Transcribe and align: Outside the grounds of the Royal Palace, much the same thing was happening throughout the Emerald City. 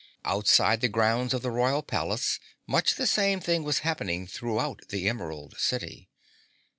Outside 0.25 0.81
the 0.81 0.89
grounds 0.89 1.31
of 1.31 1.43
the 1.43 1.51
Royal 1.51 1.83
Palace, 1.83 2.39
much 2.65 2.95
the 2.95 3.05
same 3.05 3.39
thing 3.39 3.63
was 3.63 3.79
happening 3.85 4.25
throughout 4.25 4.79
the 4.89 5.07
Emerald 5.07 5.55
City. 5.59 6.09